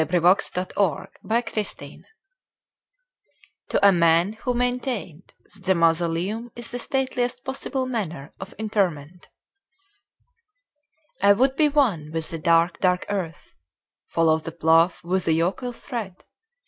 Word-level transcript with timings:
The 0.01 0.07
Traveller 0.07 0.67
heart 0.77 1.73
(To 3.69 3.87
a 3.87 3.91
Man 3.91 4.33
who 4.33 4.55
maintained 4.55 5.35
that 5.53 5.61
the 5.63 5.75
Mausoleum 5.75 6.49
is 6.55 6.71
the 6.71 6.79
Stateliest 6.79 7.43
Possible 7.43 7.85
Manner 7.85 8.33
of 8.39 8.53
Interment) 8.57 9.29
I 11.21 11.33
would 11.33 11.55
be 11.55 11.69
one 11.69 12.09
with 12.11 12.31
the 12.31 12.39
dark, 12.39 12.79
dark 12.79 13.05
earth:— 13.09 13.55
Follow 14.07 14.39
the 14.39 14.51
plough 14.51 14.91
with 15.03 15.27
a 15.27 15.33
yokel 15.33 15.71
tread. 15.71 16.23